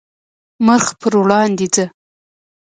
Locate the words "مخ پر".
0.65-1.13